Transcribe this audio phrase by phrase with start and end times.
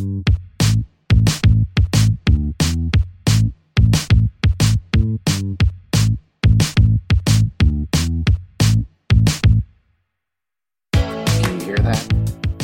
[0.00, 0.24] Can
[11.52, 12.06] you hear that?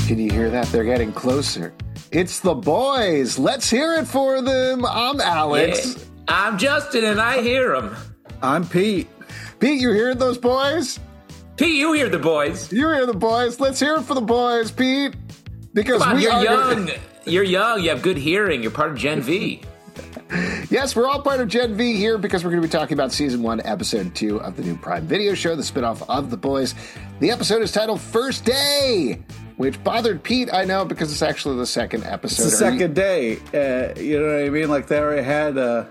[0.07, 0.67] Can you hear that?
[0.73, 1.75] They're getting closer.
[2.11, 3.39] It's the boys.
[3.39, 4.87] Let's hear it for them.
[4.87, 5.95] I'm Alex.
[5.95, 7.95] Yeah, I'm Justin, and I hear them.
[8.41, 9.09] I'm Pete.
[9.61, 10.99] Pete, you hear those boys?
[11.59, 12.73] Pete, you hear the boys.
[12.73, 13.61] You hear the boys.
[13.61, 15.15] Let's hear it for the boys, Pete.
[15.77, 16.91] Because on, we you're are young.
[17.27, 17.83] You're young.
[17.83, 18.63] You have good hearing.
[18.63, 19.61] You're part of Gen V.
[20.71, 23.13] Yes, we're all part of Gen V here because we're going to be talking about
[23.13, 26.75] season one, episode two of the new Prime Video show, the spinoff of The Boys.
[27.21, 29.23] The episode is titled First Day,
[29.59, 32.45] which bothered Pete, I know, because it's actually the second episode.
[32.47, 33.37] It's the Are you- second day.
[33.55, 34.69] Uh, you know what I mean?
[34.71, 35.59] Like they already had.
[35.59, 35.85] Uh,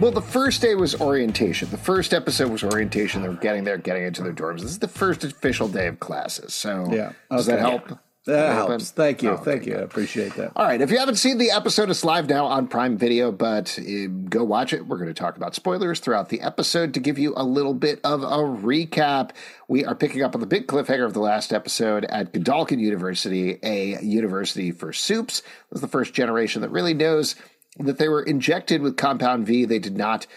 [0.00, 1.68] Well, the first day was orientation.
[1.70, 3.20] The first episode was orientation.
[3.22, 4.60] They were getting there, getting into their dorms.
[4.62, 6.54] This is the first official day of classes.
[6.54, 7.12] So, Yeah.
[7.30, 7.68] does that Okay.
[7.68, 7.98] help?
[8.24, 8.90] That Help helps.
[8.90, 8.94] it?
[8.94, 9.30] Thank you.
[9.30, 9.74] Oh, Thank you.
[9.74, 10.52] I appreciate that.
[10.54, 10.80] All right.
[10.80, 14.44] If you haven't seen the episode, it's live now on Prime Video, but uh, go
[14.44, 14.86] watch it.
[14.86, 18.00] We're going to talk about spoilers throughout the episode to give you a little bit
[18.04, 19.30] of a recap.
[19.66, 23.58] We are picking up on the big cliffhanger of the last episode at Godolkin University,
[23.64, 25.40] a university for soups.
[25.70, 27.34] This is the first generation that really knows
[27.80, 29.64] that they were injected with Compound V.
[29.64, 30.28] They did not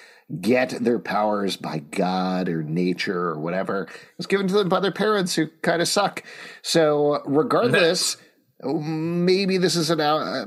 [0.42, 3.88] get their powers by God or nature or whatever.
[4.18, 6.24] It's given to them by their parents who kind of suck.
[6.62, 8.18] So, regardless,
[8.64, 10.46] maybe this is an, uh,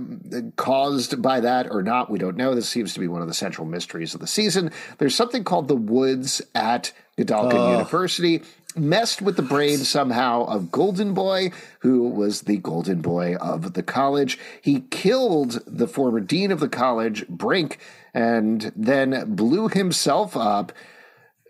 [0.56, 2.10] caused by that or not.
[2.10, 2.54] We don't know.
[2.54, 4.72] This seems to be one of the central mysteries of the season.
[4.98, 8.42] There's something called the Woods at Godolkin University.
[8.76, 11.50] Messed with the brain somehow of Golden Boy,
[11.80, 14.38] who was the Golden Boy of the college.
[14.60, 17.78] He killed the former dean of the college, Brink,
[18.18, 20.72] and then blew himself up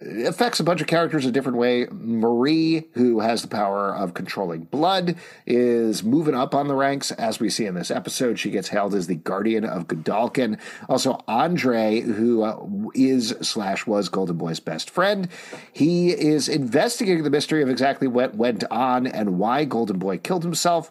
[0.01, 1.87] affects a bunch of characters a different way.
[1.91, 7.41] Marie, who has the power of controlling blood, is moving up on the ranks, as
[7.41, 8.39] we see in this episode.
[8.39, 10.61] She gets hailed as the guardian of Godolkin.
[10.91, 12.65] Also, Andre, who uh,
[13.43, 15.29] slash was Golden Boy's best friend,
[15.73, 20.45] he is investigating the mystery of exactly what went on and why Golden Boy killed
[20.45, 20.91] himself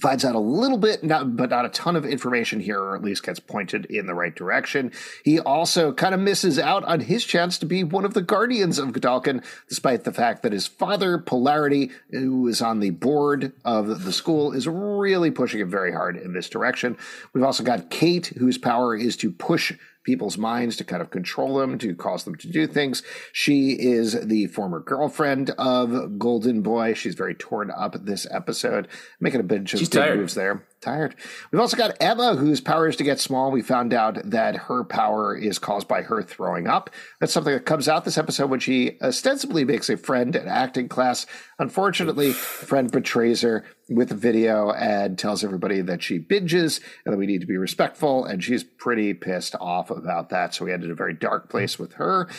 [0.00, 3.02] finds out a little bit, not, but not a ton of information here, or at
[3.02, 4.92] least gets pointed in the right direction.
[5.24, 8.78] He also kind of misses out on his chance to be one of the guardians
[8.78, 14.04] of Godolkin, despite the fact that his father, Polarity, who is on the board of
[14.04, 16.96] the school, is really pushing him very hard in this direction.
[17.32, 19.72] We've also got Kate, whose power is to push
[20.04, 23.02] people's minds to kind of control them, to cause them to do things.
[23.32, 26.94] She is the former girlfriend of Golden Boy.
[26.94, 28.88] She's very torn up this episode,
[29.20, 30.18] making a bunch of She's big tired.
[30.18, 30.64] moves there.
[30.80, 31.14] Tired.
[31.52, 33.50] We've also got Emma, whose power is to get small.
[33.50, 36.88] We found out that her power is caused by her throwing up.
[37.20, 40.88] That's something that comes out this episode when she ostensibly makes a friend at acting
[40.88, 41.26] class.
[41.58, 47.18] Unfortunately, friend betrays her with a video and tells everybody that she binges and that
[47.18, 48.24] we need to be respectful.
[48.24, 50.54] And she's pretty pissed off about that.
[50.54, 52.30] So we ended a very dark place with her.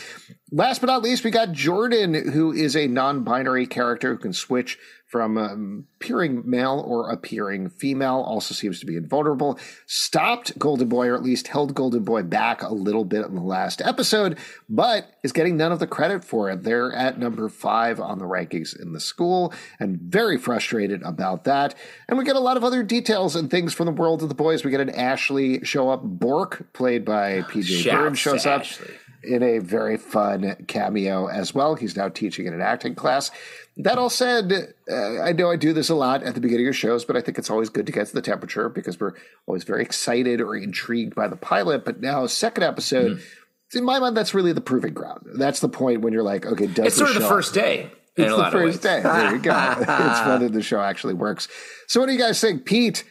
[0.54, 4.34] Last but not least, we got Jordan, who is a non binary character who can
[4.34, 4.78] switch
[5.12, 9.60] from um, appearing male or appearing female, also seems to be invulnerable.
[9.86, 13.42] Stopped Golden Boy, or at least held Golden Boy back a little bit in the
[13.42, 14.38] last episode,
[14.70, 16.64] but is getting none of the credit for it.
[16.64, 21.76] They're at number five on the rankings in the school, and very frustrated about that.
[22.08, 24.36] And we get a lot of other details and things from the world of the
[24.36, 24.64] boys.
[24.64, 26.02] We get an Ashley show up.
[26.04, 28.94] Bork, played by PJ Byrne, shows up Ashley.
[29.24, 31.76] In a very fun cameo as well.
[31.76, 33.32] He's now teaching in an acting class.
[33.78, 36.76] That all said, uh, I know I do this a lot at the beginning of
[36.76, 39.14] shows, but I think it's always good to get to the temperature because we're
[39.46, 41.86] always very excited or intrigued by the pilot.
[41.86, 43.78] But now, second episode, Hmm.
[43.78, 45.26] in my mind, that's really the proving ground.
[45.36, 47.90] That's the point when you're like, okay, does It's sort of the first day.
[48.18, 49.02] It's the first day.
[49.02, 49.52] There you go.
[49.80, 51.48] it's whether the show actually works.
[51.88, 53.06] So, what do you guys think, Pete?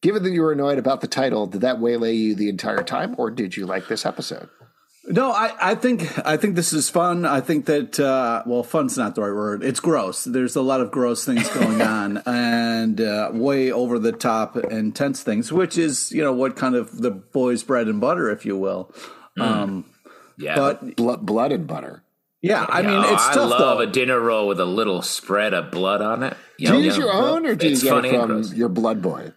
[0.00, 3.14] Given that you were annoyed about the title, did that waylay you the entire time,
[3.18, 4.48] or did you like this episode?
[5.06, 7.26] No, I, I think I think this is fun.
[7.26, 9.62] I think that uh, well, fun's not the right word.
[9.62, 10.24] It's gross.
[10.24, 15.22] There's a lot of gross things going on, and uh, way over the top, intense
[15.22, 18.56] things, which is you know what kind of the boys' bread and butter, if you
[18.56, 18.94] will.
[19.38, 19.84] Um,
[20.38, 20.56] Yeah.
[20.56, 22.02] but Blood, blood and butter.
[22.40, 23.84] Yeah, I mean Oh, it's I tough love though.
[23.84, 26.36] a dinner roll with a little spread of blood on it.
[26.58, 29.32] Do you use your own, or do you It's get it from your blood boy?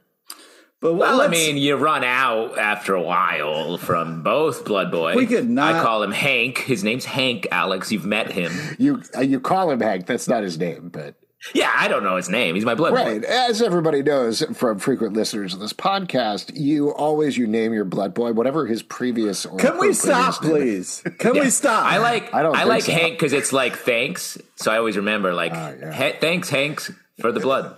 [0.81, 5.15] But Well, I let's- mean, you run out after a while from both Blood Boy.
[5.15, 6.59] We could not- I call him Hank.
[6.59, 7.47] His name's Hank.
[7.51, 8.51] Alex, you've met him.
[8.77, 10.05] You uh, you call him Hank.
[10.05, 11.15] That's not his name, but
[11.53, 12.55] Yeah, I don't know his name.
[12.55, 13.21] He's my blood right.
[13.21, 13.27] boy.
[13.27, 18.13] As everybody knows from frequent listeners of this podcast, you always you name your blood
[18.13, 19.45] boy whatever his previous.
[19.45, 21.03] Or can we stop, please?
[21.19, 21.85] Can we stop?
[21.85, 22.91] I like I I, don't I like so.
[22.91, 24.37] Hank because it's like thanks.
[24.57, 25.91] So I always remember like yeah.
[25.93, 26.91] "Hey, thanks Hanks
[27.21, 27.75] for the blood.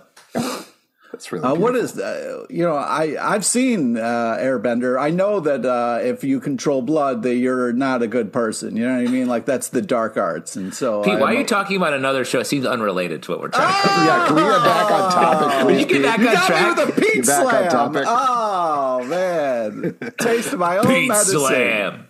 [1.20, 2.00] That's really Uh, what beautiful.
[2.00, 4.98] is uh, you know I I've seen uh, Airbender.
[4.98, 8.74] I know that uh, if you control blood, that you're not a good person.
[8.74, 9.26] You know what I mean?
[9.28, 12.24] Like that's the dark arts, and so Pete, I why are you talking about another
[12.24, 12.40] show?
[12.40, 15.60] It seems unrelated to what we're trying to Yeah, can we get back on topic,
[15.66, 15.80] please?
[15.80, 16.02] you get Pete?
[16.04, 16.76] back You on got track?
[16.78, 17.70] me with a Pete Get back on Slam.
[17.70, 18.04] topic.
[18.08, 21.38] Oh man, taste of my own Pete medicine.
[21.38, 22.06] Slam.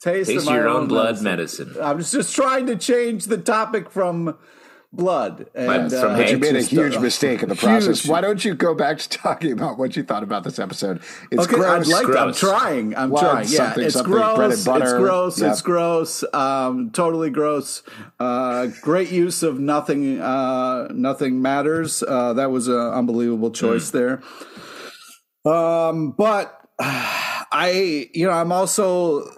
[0.00, 1.68] Taste, of Taste my your own blood medicine.
[1.68, 1.82] medicine.
[1.82, 4.36] I was just trying to change the topic from
[4.92, 5.46] blood.
[5.54, 6.30] And, But from uh, Hank.
[6.30, 7.62] You made a huge uh, mistake in the huge.
[7.62, 8.06] process.
[8.06, 11.00] Why don't you go back to talking about what you thought about this episode?
[11.30, 11.86] It's Okay, gross.
[11.88, 12.06] I'd like.
[12.06, 12.96] To, I'm trying.
[12.96, 13.48] I'm Well, trying.
[13.48, 14.52] Yeah, something, it's something, bread and gross.
[14.54, 14.98] It's butter.
[14.98, 15.40] gross.
[15.40, 15.50] Yeah.
[15.50, 16.24] It's gross.
[16.34, 17.82] Um, totally gross.
[18.20, 20.20] Uh, great use of nothing.
[20.20, 22.02] Uh, nothing matters.
[22.02, 24.22] Uh, that was an unbelievable choice there.
[25.44, 29.28] Um, but I, you know, I'm also.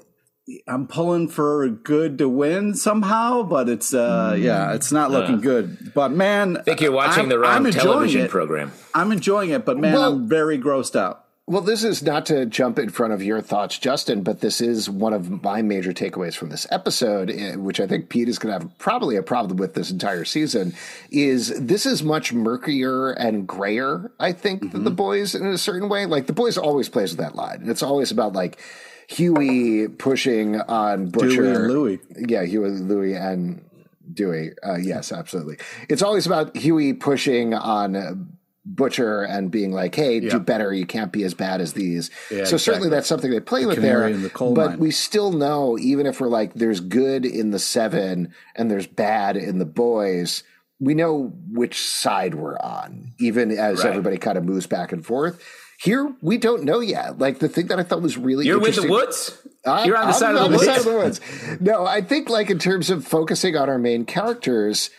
[0.69, 5.93] I'm pulling for good to win somehow, but it's uh yeah, it's not looking good.
[5.94, 8.31] But man, I think you're watching I'm, the wrong I'm television it.
[8.31, 8.73] program.
[8.94, 11.23] I'm enjoying it, but man, Well- I'm very grossed out.
[11.46, 14.88] Well, this is not to jump in front of your thoughts, Justin, but this is
[14.88, 18.55] one of my major takeaways from this episode, eh, which I think Pete is going
[18.55, 20.73] to have probably a problem with this entire season.
[21.11, 24.11] Is this is much murkier and grayer?
[24.19, 26.06] I think than the boys in a certain way.
[26.06, 28.58] Like the boys always plays with that line, and it's always about like
[29.09, 31.99] Hughie pushing on Butcher and Louie.
[32.17, 33.65] Yeah, Huey, Louie, and
[34.12, 34.53] Dewey.
[34.67, 35.59] Uh, yes, absolutely.
[35.89, 38.31] It's always about Hughie pushing on.
[38.67, 40.73] Butcher and being like, "Hey, do better.
[40.73, 43.83] You can't be as bad as these." Yeah, so certainly that's something they play with
[43.83, 44.11] there.
[44.11, 44.79] the but mine.
[44.79, 49.37] we still know, even if we're like, "There's good in the seven and there's bad
[49.37, 50.45] in the boys,"
[50.81, 53.91] we know which side we're on, even as Right.
[53.91, 55.39] everybody kind of moves back and forth.
[55.81, 57.19] Here, we don't know yet.
[57.19, 59.38] Like the thing that I thought was really You're with the interesting- woods.
[59.67, 61.21] I'm- You're on the I'm side of on the side of the woods.
[61.61, 64.91] No, I think like in terms of focusing on our main characters,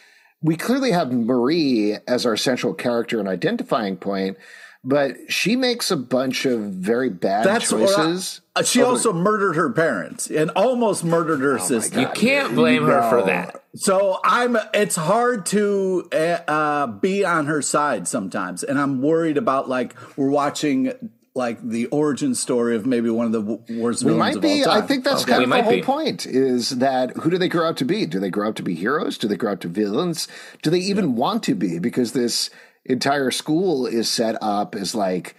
[0.42, 4.38] we clearly have Marie as our central character and identifying point,
[4.86, 8.42] but she makes a bunch of very bad That's what I- choices.
[8.58, 12.00] Uh, she also murdered her parents and almost murdered her sister.
[12.00, 13.64] You can't blame her for that.
[13.76, 14.58] So I'm.
[14.74, 16.16] It's hard to uh,
[16.50, 20.94] uh, be on her side sometimes, and I'm worried about like we're watching
[21.38, 24.64] like the origin story of maybe one of the worst We villains might of all
[24.74, 24.84] time.
[24.84, 25.34] I think that's Okay.
[25.34, 25.82] kind We of the whole be.
[25.82, 28.06] point is that who do they grow up to be?
[28.06, 29.18] Do they grow up to be heroes?
[29.18, 30.30] Do they grow up to villains?
[30.62, 31.78] Do they even want to be?
[31.78, 32.50] Because this
[32.86, 35.36] entire school is set up as like,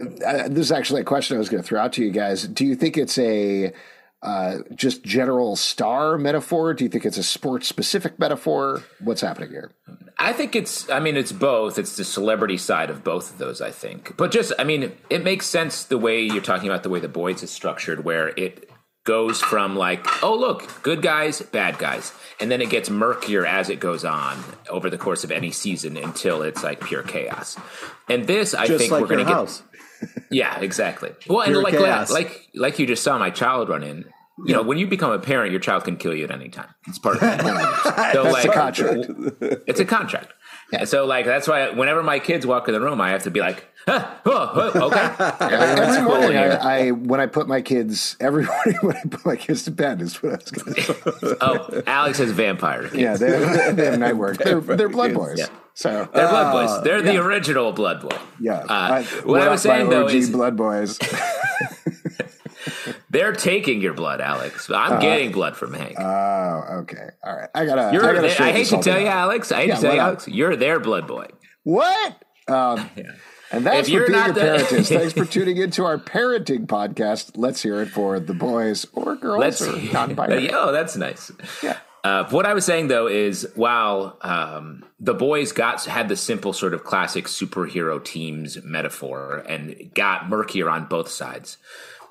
[0.00, 2.46] uh, this is actually a question I was going to throw out to you guys.
[2.46, 3.72] Do you think it's a
[4.22, 6.74] uh, just general star metaphor?
[6.74, 8.82] Do you think it's a sports specific metaphor?
[9.00, 9.72] What's happening here?
[10.18, 10.88] I think it's.
[10.88, 11.78] I mean, it's both.
[11.78, 13.60] It's the celebrity side of both of those.
[13.60, 14.52] I think, but just.
[14.58, 17.50] I mean, it makes sense the way you're talking about the way the boys is
[17.50, 18.70] structured, where it
[19.04, 23.68] goes from like, oh look, good guys, bad guys, and then it gets murkier as
[23.68, 24.38] it goes on
[24.70, 27.56] over the course of any season until it's like pure chaos.
[28.08, 29.62] And this, I just think, like we're going to get.
[30.32, 31.12] Yeah, exactly.
[31.28, 32.10] Well, and like, chaos.
[32.10, 34.04] like like you just saw my child run in.
[34.44, 36.74] You know, when you become a parent, your child can kill you at any time.
[36.88, 39.10] It's part of the so, That's like, a contract.
[39.68, 40.32] It's a contract.
[40.72, 43.30] And so, like, that's why whenever my kids walk in the room, I have to
[43.30, 45.14] be like, huh, okay.
[45.40, 46.36] Every cool morning.
[46.38, 49.70] I, I when I put my kids every morning when I put my kids to
[49.70, 51.36] bed is what I was going to say.
[51.42, 52.94] Oh, Alex has vampire kids.
[52.96, 54.38] Yeah, they, they have night work.
[54.38, 55.38] They're, they're blood boys.
[55.38, 55.46] Yeah.
[55.74, 56.84] So They're blood boys.
[56.84, 58.16] They're the original blood boy.
[58.40, 60.98] yeah, Uh, I- what I was saying though OG is blood boys.
[63.12, 64.68] They're taking your blood, Alex.
[64.68, 65.96] I'm getting blood from Hank.
[66.00, 67.48] Oh, okay, all right.
[67.54, 67.92] I gotta.
[67.92, 69.18] You're, I, gotta they- I hate to tell thing you, out.
[69.18, 69.52] Alex.
[69.52, 70.00] I hate Yeah, to tell you.
[70.00, 70.28] Alex.
[70.28, 71.26] You're their blood boy.
[71.62, 72.22] What?
[72.48, 72.90] Um,
[73.54, 74.88] And that's If what being not a parent is.
[74.88, 77.32] Thanks for tuning into our parenting podcast.
[77.36, 79.60] Let's hear it for the boys or girls Let's.
[79.60, 80.50] or non-binary.
[80.54, 81.30] oh, that's nice.
[81.62, 81.76] Yeah.
[82.02, 86.54] Uh, what I was saying though is, while um, the boys got had the simple
[86.54, 91.58] sort of classic superhero teams metaphor and got murkier on both sides,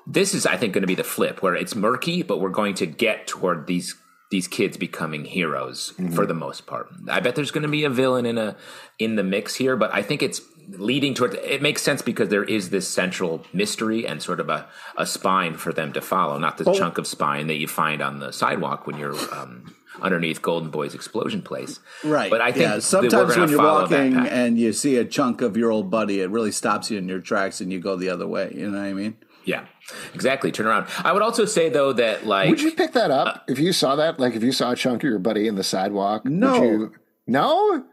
[0.06, 2.74] this is, I think, going to be the flip where it's murky, but we're going
[2.76, 3.96] to get toward these
[4.30, 6.14] these kids becoming heroes Mm-hmm.
[6.14, 6.88] for the most part.
[7.08, 8.56] I bet there's going to be a villain in a
[8.98, 12.44] in the mix here, but I think it's leading toward it makes sense because there
[12.44, 14.66] is this central mystery and sort of a,
[14.96, 16.72] a spine for them to follow, not the Oh.
[16.72, 20.94] chunk of spine that you find on the sidewalk when you're um, underneath Golden Boy's
[20.94, 21.80] explosion place.
[22.02, 22.30] Right.
[22.30, 22.78] But I think yeah.
[22.78, 26.52] sometimes when you're walking and you see a chunk of your old buddy, it really
[26.52, 28.50] stops you in your tracks and you go the other way.
[28.56, 29.16] You know what I mean?
[29.44, 29.66] Yeah,
[30.14, 30.52] exactly.
[30.52, 30.86] Turn around.
[31.04, 33.72] I would also say though that like Would you pick that up uh, if you
[33.72, 34.20] saw that?
[34.20, 36.24] Like if you saw a chunk of your buddy in the sidewalk?
[36.24, 36.62] would No.
[36.62, 36.92] you,
[37.26, 37.84] no.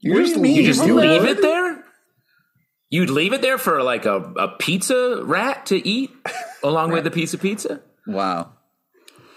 [0.00, 0.56] You What do you mean?
[0.56, 1.84] you just him leave it there.
[2.88, 6.10] You'd leave it there for like a, a pizza rat to eat
[6.62, 7.80] along with a piece of pizza.
[8.06, 8.52] Wow.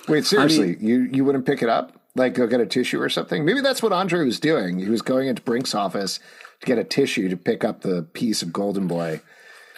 [0.07, 1.93] Wait, seriously, you you wouldn't pick it up?
[2.15, 3.45] Like go get a tissue or something?
[3.45, 4.79] Maybe that's what Andre was doing.
[4.79, 6.19] He was going into Brink's office
[6.61, 9.21] to get a tissue to pick up the piece of Golden Boy.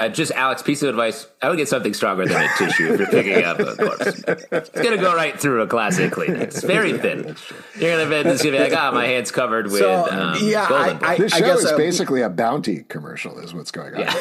[0.06, 3.00] Uh, just Alex, piece of advice: I would get something stronger than a tissue if
[3.00, 4.24] you're picking up a corpse.
[4.52, 7.36] It's gonna go right through a classic Kleenex, It's very thin.
[7.78, 10.68] You're gonna be, just gonna be like, ah, my hand's covered with So, um, yeah,
[10.68, 11.04] golden.
[11.04, 14.02] I- This I show guess is I- basically a bounty commercial, is what's going on.
[14.02, 14.14] yeah.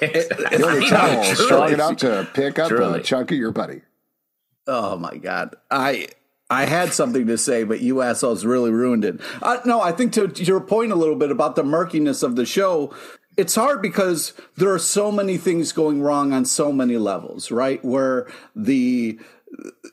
[0.00, 1.72] The only I towel know, strong truly.
[1.74, 3.00] enough to pick up Truly.
[3.00, 3.82] a chunk of your buddy.
[4.66, 5.54] Oh my god.
[5.70, 6.08] I
[6.50, 9.20] I had something to say, but you assholes really ruined it.
[9.42, 12.36] Uh, no, I think to, to your point a little bit about the murkiness of
[12.36, 12.94] the show,
[13.38, 17.82] it's hard because there are so many things going wrong on so many levels, right?
[17.84, 19.18] Where the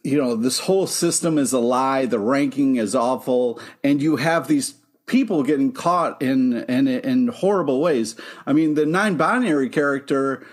[0.04, 4.48] you know this whole system is a lie, the ranking is awful, and you have
[4.48, 4.74] these
[5.06, 8.16] people getting caught in in in horrible ways.
[8.48, 10.46] I mean, the non-binary character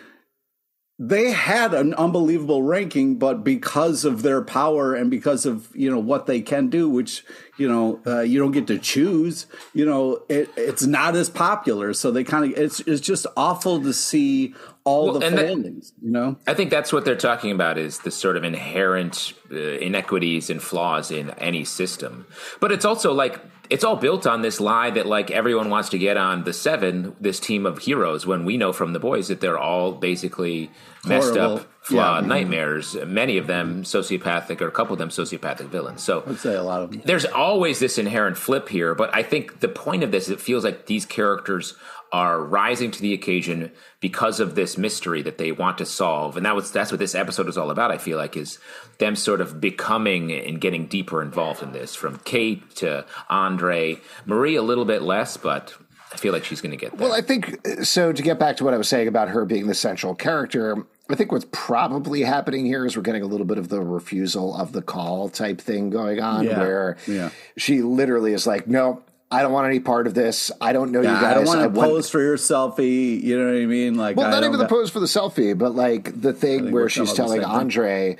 [0.98, 5.98] they had an unbelievable ranking, but because of their power and because of you know
[5.98, 7.24] what they can do, which
[7.56, 11.92] you know uh, you don't get to choose, you know it, it's not as popular.
[11.94, 14.54] So they kind of it's it's just awful to see
[14.84, 15.92] all Well, the failings.
[16.02, 19.56] you know, I think that's what they're talking about is the sort of inherent uh,
[19.56, 22.26] inequities and flaws in any system.
[22.58, 23.40] But it's also like
[23.72, 27.16] it's all built on this lie that like everyone wants to get on the seven,
[27.20, 30.70] this team of heroes, when we know from the boys that they're all basically
[31.06, 31.56] messed Horrible.
[31.58, 32.28] up, flawed Yeah.
[32.28, 32.96] nightmares.
[33.06, 36.02] Many of them sociopathic, or a couple of them sociopathic villains.
[36.02, 37.02] So I'd say a lot of them.
[37.04, 40.40] there's always this inherent flip here, but I think the point of this is it
[40.40, 41.74] feels like these characters
[42.12, 46.44] are rising to the occasion because of this mystery that they want to solve, and
[46.44, 47.90] that was that's what this episode is all about.
[47.90, 48.58] I feel like is
[48.98, 54.56] them sort of becoming and getting deeper involved in this, from Kate to Andre, Marie
[54.56, 55.74] a little bit less, but
[56.12, 57.08] I feel like she's going to get there.
[57.08, 58.12] Well, I think so.
[58.12, 60.76] To get back to what I was saying about her being the central character,
[61.08, 64.54] I think what's probably happening here is we're getting a little bit of the refusal
[64.54, 66.58] of the call type thing going on, Yeah.
[66.60, 67.30] where Yeah.
[67.56, 69.02] she literally is like, "No,
[69.32, 70.52] I don't want any part of this.
[70.60, 71.24] I don't know you guys.
[71.24, 73.20] I don't want to want- pose for your selfie.
[73.22, 73.94] You know what I mean?
[73.94, 76.88] Like, Well, I not even the pose for the selfie, but like the thing where
[76.88, 77.60] she's talking about the telling.
[77.60, 78.16] Andre,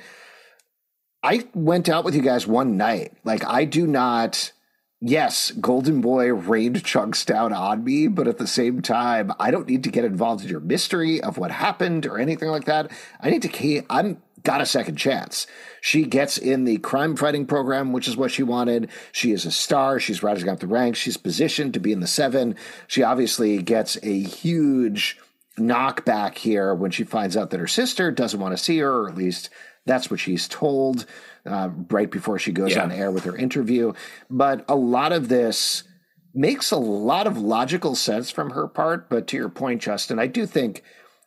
[1.21, 3.13] I went out with you guys one night.
[3.23, 4.51] Like, I do not.
[5.05, 9.67] Yes, Golden Boy rained chunks down on me, but at the same time, I don't
[9.67, 12.89] need to get involved in your mystery of what happened or anything like that.
[13.19, 13.85] I need to keep.
[13.89, 15.47] I'm got a second chance.
[15.81, 18.89] She gets in the crime fighting program, which is what she wanted.
[19.11, 19.99] She is a star.
[19.99, 20.99] She's rising up the ranks.
[20.99, 22.55] She's positioned to be in the seven.
[22.87, 25.17] She obviously gets a huge
[25.57, 29.09] knockback here when she finds out that her sister doesn't want to see her, or
[29.09, 29.49] at least
[29.85, 31.05] that's what she's told
[31.45, 32.83] uh, right before she goes Yeah.
[32.83, 33.93] on air with her interview.
[34.29, 35.83] But a lot of this
[36.33, 39.09] makes a lot of logical sense from her part.
[39.09, 40.83] But to your point, Justin, I do think.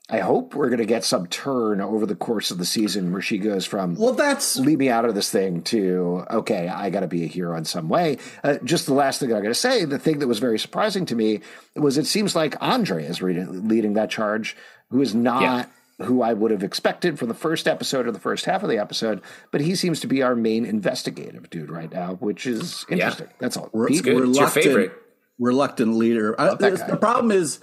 [0.08, 3.20] I hope we're going to get some turn over the course of the season where
[3.20, 7.00] she goes from Well, that's leave me out of this thing to okay i got
[7.00, 9.54] to be a hero in some way uh, just the last thing i'm going to
[9.54, 11.40] say the thing that was very surprising to me
[11.74, 14.56] was it seems like andre is reading, leading that charge
[14.90, 16.06] who is not Yeah.
[16.06, 18.78] who i would have expected from the first episode or the first half of the
[18.78, 19.20] episode
[19.50, 23.56] but he seems to be our main investigative dude right now which is interesting that's
[23.56, 24.04] all Re- Pete?
[24.04, 24.28] good.
[24.28, 24.92] It's your favorite.
[25.40, 26.40] reluctant leader.
[26.40, 26.86] I, that the, guy.
[26.90, 27.58] the problem is,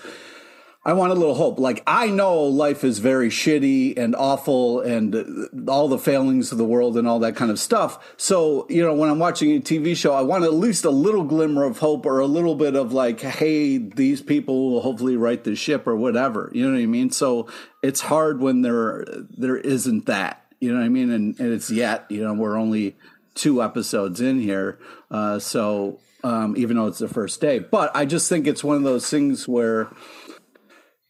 [0.86, 1.60] I want a little hope.
[1.60, 6.66] Like I know life is very shitty and awful, and all the failings of the
[6.66, 8.14] world and all that kind of stuff.
[8.18, 11.24] So you know, when I'm watching a TV show, I want at least a little
[11.24, 15.42] glimmer of hope or a little bit of like, hey, these people will hopefully right
[15.42, 16.52] the ship or whatever.
[16.54, 17.12] You know what I mean?
[17.12, 17.48] So
[17.82, 20.42] it's hard when there there isn't that.
[20.60, 21.12] You know what I mean?
[21.12, 22.06] And, and it's yet.
[22.10, 22.98] You know, we're only
[23.36, 28.06] two episodes in here, uh, so um, even though it's the first day, but I
[28.06, 29.90] just think it's one of those things where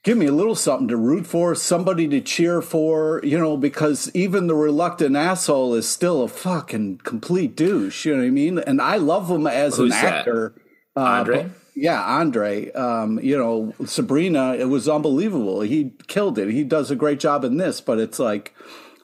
[0.04, 4.12] give me a little something to root for, somebody to cheer for, you know, because
[4.14, 8.06] even the reluctant asshole is still a fucking complete douche.
[8.06, 8.60] You know what I mean?
[8.60, 10.14] And I love him as Who's an that?
[10.14, 10.56] actor.
[10.96, 11.44] Uh, Andre?
[11.44, 12.72] but- yeah, Andre.
[12.74, 15.62] Um, you know, Sabrina, it was unbelievable.
[15.62, 16.52] He killed it.
[16.52, 18.54] He does a great job in this, but it's like,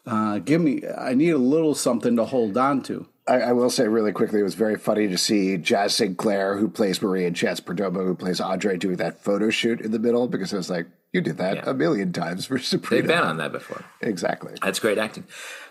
[0.05, 3.07] uh, give me, I need a little something to hold on to.
[3.29, 6.67] I, I, will say really quickly, it was very funny to see Jazz Sinclair, who
[6.67, 10.27] plays Marie, and Chance Perdomo, who plays Andre, doing that photo shoot in the middle
[10.27, 11.69] because I was like, you did that yeah.
[11.69, 13.07] a million times for Sabrina.
[13.07, 13.83] They've been on that before.
[14.01, 14.53] Exactly.
[14.61, 15.25] That's great acting.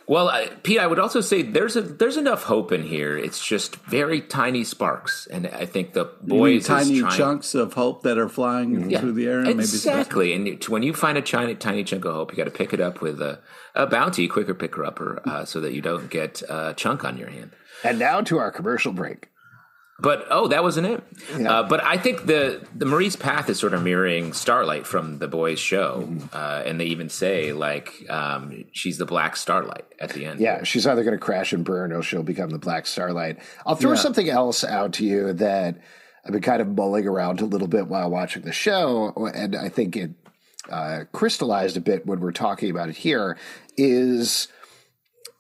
[0.09, 3.19] Well, uh, Pete, I would also say there's a there's enough hope in here.
[3.19, 8.05] It's just very tiny sparks, and I think the boys tiny trying, chunks of hope
[8.05, 9.45] that are flying yeah, through the air.
[9.45, 12.73] Exactly, and when you find a tiny tiny chunk of hope, you got to pick
[12.73, 13.41] it up with a,
[13.75, 17.29] a bounty, quicker picker upper, uh, so that you don't get a chunk on your
[17.29, 17.51] hand.
[17.85, 19.29] And now to our commercial break.
[20.01, 21.03] But oh, that wasn't it.
[21.37, 21.53] Yeah.
[21.53, 25.27] Uh, but I think the the Marie's path is sort of mirroring Starlight from the
[25.27, 26.27] boys' show, mm-hmm.
[26.33, 30.39] uh, and they even say like um, she's the Black Starlight at the end.
[30.39, 33.41] Yeah, she's either going to crash and burn, or she'll become the Black Starlight.
[33.67, 33.97] I'll throw yeah.
[33.97, 35.81] something else out to you that
[36.25, 39.69] I've been kind of mulling around a little bit while watching the show, and I
[39.69, 40.13] think it
[40.71, 43.37] uh, crystallized a bit when we're talking about it here.
[43.77, 44.47] Is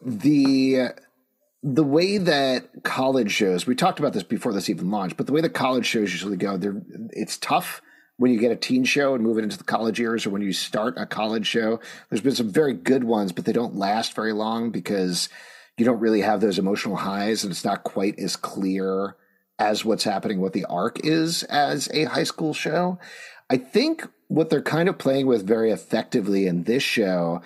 [0.02, 0.90] the
[1.62, 5.32] the way that college shows, we talked about this before this even launched, but the
[5.32, 7.82] way that college shows usually go, they're, it's tough
[8.16, 10.42] when you get a teen show and move it into the college years or when
[10.42, 11.80] you start a college show.
[12.08, 15.28] There's been some very good ones, but they don't last very long because
[15.76, 19.16] you don't really have those emotional highs and it's not quite as clear
[19.58, 22.98] as what's happening, what the arc is as a high school show.
[23.50, 27.42] I think what they're kind of playing with very effectively in this show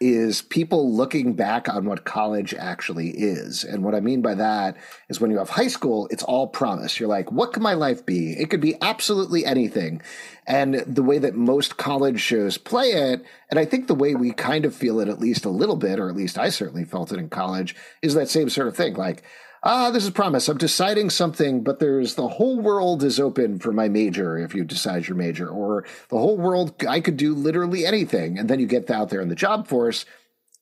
[0.00, 3.62] is people looking back on what college actually is.
[3.62, 4.76] And what I mean by that
[5.08, 6.98] is when you have high school, it's all promise.
[6.98, 8.32] You're like, what could my life be?
[8.32, 10.02] It could be absolutely anything.
[10.46, 14.32] And the way that most college shows play it, and I think the way we
[14.32, 17.12] kind of feel it at least a little bit, or at least I certainly felt
[17.12, 18.94] it in college, is that same sort of thing.
[18.94, 19.22] Like,
[19.64, 20.48] ah, this is promise.
[20.48, 24.64] I'm deciding something, but there's the whole world is open for my major if you
[24.64, 28.38] decide your major, or the whole world, I could do literally anything.
[28.38, 30.04] And then you get out there in the job force,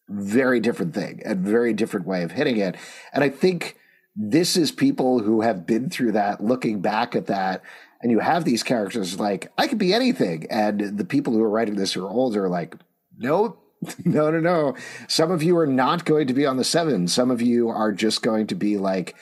[0.09, 2.77] very different thing, a very different way of hitting it.
[3.13, 3.77] And I think
[4.15, 7.63] this is people who have been through that, looking back at that.
[8.01, 10.47] And you have these characters like, I could be anything.
[10.51, 12.75] And the people who are writing this who are older, like,
[13.17, 13.63] nope,
[14.05, 14.77] no, no, no.
[15.09, 17.09] Some of you are not going to be on the seven.
[17.09, 19.15] Some of you are just going to be like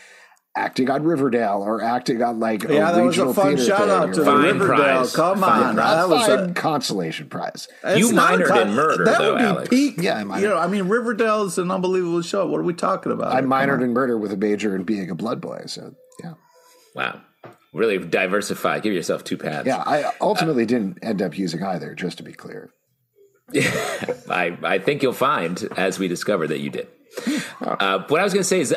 [0.56, 4.14] acting on Riverdale or acting on like yeah, a that was a fun shout out
[4.14, 4.66] to Riverdale.
[4.66, 5.14] Prize.
[5.14, 7.68] Come fine on, that was a consolation prize.
[7.96, 9.68] You minored in murder, that though, would be Alex.
[9.68, 9.94] peak.
[9.98, 10.40] Yeah, I minored.
[10.42, 12.46] You know, I mean, Riverdale is an unbelievable show.
[12.46, 13.32] What are we talking about?
[13.32, 15.62] I minored in murder with a major in being a blood boy.
[15.66, 16.34] So yeah,
[16.94, 17.20] wow.
[17.72, 18.80] Really diversify.
[18.80, 19.64] Give yourself two paths.
[19.64, 21.94] Yeah, I ultimately uh, didn't end up using either.
[21.94, 22.72] Just to be clear.
[24.30, 26.88] I, I think you'll find as we discover that you did.
[27.60, 28.74] Uh, what I was going to say is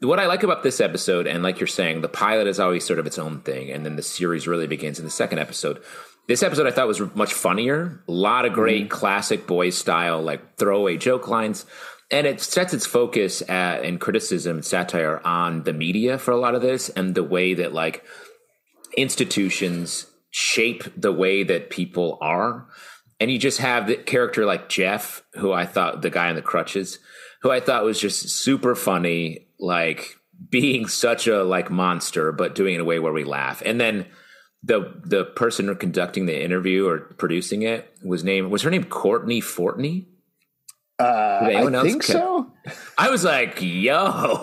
[0.00, 2.98] what I like about this episode, and like you're saying, the pilot is always sort
[2.98, 5.82] of its own thing, and then the series really begins in the second episode.
[6.28, 8.04] This episode I thought was much funnier.
[8.06, 11.64] A lot of great mm classic boys style, like throwaway joke lines.
[12.10, 16.38] And it sets its focus at, and criticism and satire on the media for a
[16.38, 18.02] lot of this and the way that like
[18.96, 22.66] institutions shape the way that people are
[23.20, 26.42] and you just have the character like Jeff, who I thought the guy in the
[26.42, 26.98] crutches,
[27.42, 30.16] who I thought was just super funny, like
[30.50, 33.62] being such a like monster, but doing it in a way where we laugh.
[33.64, 34.06] And then
[34.62, 39.40] the the person conducting the interview or producing it was named was her name Courtney
[39.40, 40.06] Fortney.
[40.98, 42.52] Uh, I think so.
[42.96, 44.40] I was like, "Yo,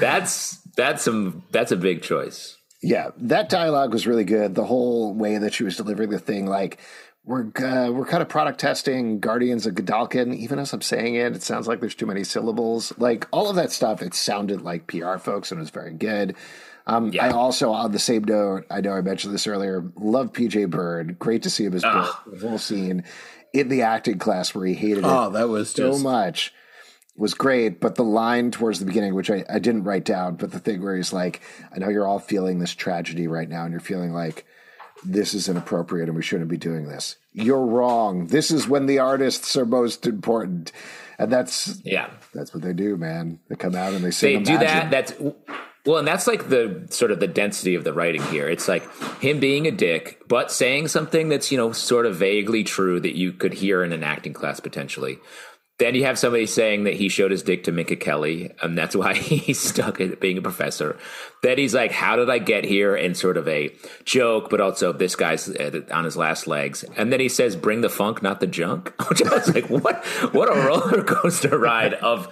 [0.00, 4.54] that's that's some that's a big choice." Yeah, that dialogue was really good.
[4.54, 6.78] The whole way that she was delivering the thing, like
[7.24, 10.34] we're uh, we're kind of product testing Guardians of Godolkin.
[10.34, 12.92] Even as I'm saying it, it sounds like there's too many syllables.
[12.98, 16.34] Like all of that stuff, it sounded like PR folks, and it was very good.
[16.86, 17.26] Um, yeah.
[17.26, 19.84] I also, on the same note, I know I mentioned this earlier.
[19.96, 21.16] Love PJ Byrne.
[21.18, 22.02] Great to see him as the
[22.40, 23.04] whole scene
[23.52, 25.34] in the acting class where he hated oh, it.
[25.34, 26.02] that was so just...
[26.02, 26.52] much
[27.16, 27.80] was great.
[27.80, 30.82] But the line towards the beginning, which I, I didn't write down, but the thing
[30.82, 31.40] where he's like,
[31.72, 34.44] "I know you're all feeling this tragedy right now, and you're feeling like."
[35.04, 37.16] This is inappropriate and we shouldn't be doing this.
[37.32, 38.26] You're wrong.
[38.26, 40.72] This is when the artists are most important.
[41.18, 43.38] And that's yeah, that's what they do, man.
[43.48, 44.90] They come out and they say They do that.
[44.90, 45.12] That's
[45.84, 48.48] well, and that's like the sort of the density of the writing here.
[48.48, 48.88] It's like
[49.20, 53.16] him being a dick, but saying something that's you know sort of vaguely true that
[53.16, 55.18] you could hear in an acting class potentially.
[55.78, 58.94] Then you have somebody saying that he showed his dick to Minka Kelly, and that's
[58.94, 60.96] why he's stuck at being a professor.
[61.42, 64.92] Then he's like, "How did I get here?" And sort of a joke, but also
[64.92, 66.84] this guy's uh, on his last legs.
[66.96, 70.04] And then he says, "Bring the funk, not the junk," which I was like, "What?
[70.32, 72.28] What a roller coaster ride of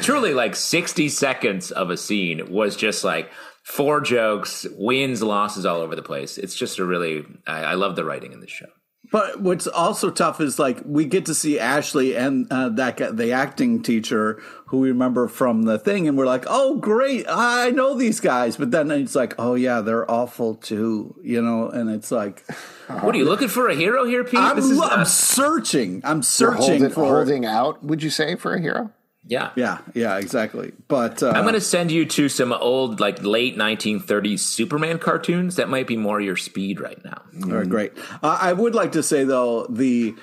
[0.00, 3.30] truly like sixty seconds of a scene was just like."
[3.64, 6.36] Four jokes, wins, losses all over the place.
[6.36, 8.66] It's just a really, I, I love the writing in this show.
[9.14, 13.12] But what's also tough is like we get to see Ashley and uh, that guy,
[13.12, 17.24] the acting teacher who we remember from the thing, and we're like, "Oh, great!
[17.28, 21.68] I know these guys." But then it's like, "Oh yeah, they're awful too," you know.
[21.68, 22.44] And it's like,
[22.88, 24.40] what are you looking for a hero here, Pete?
[24.40, 26.00] I'm, This is, I'm uh, searching.
[26.02, 27.04] I'm searching holding, for.
[27.04, 28.90] holding out, would you say, for a hero?
[29.26, 29.50] Yeah.
[29.56, 30.72] Yeah, yeah, exactly.
[30.88, 35.56] But uh, I'm going to send you to some old, like late 1930s Superman cartoons.
[35.56, 37.22] That might be more your speed right now.
[37.44, 37.92] All right, great.
[38.22, 40.14] Uh, I would like to say though the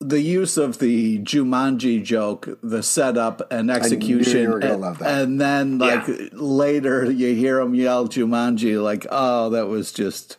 [0.00, 5.22] the use of the Jumanji joke, the setup and execution, you were and, love that.
[5.22, 6.28] and then like Yeah.
[6.32, 10.36] later you hear him yell Jumanji, like oh, that was just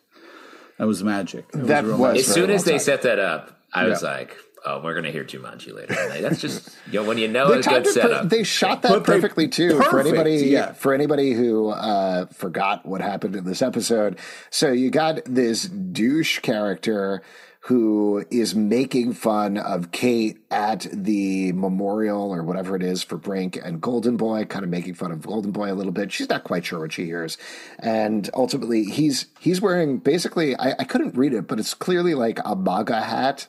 [0.78, 1.46] that was magic.
[1.54, 4.82] It That real was- As soon as they set that up, I was like, "Oh,
[4.82, 6.22] we're gonna hear Jumanji later." tonight.
[6.22, 8.30] That's just you know when you know They, it's good it per- setup.
[8.30, 9.82] they shot that But perfectly too.
[9.84, 10.74] for anybody, yeah.
[10.74, 14.18] for anybody who uh, forgot what happened in this episode,
[14.50, 17.22] so you got this douche character
[17.62, 23.58] who is making fun of Kate at the memorial or whatever it is for Brink
[23.64, 26.12] and Golden Boy, kind of making fun of Golden Boy a little bit.
[26.12, 27.40] She's not quite sure what she hears,
[27.80, 32.40] and ultimately he's he's wearing basically I, I couldn't read it, but it's clearly like
[32.46, 33.48] a MAGA hat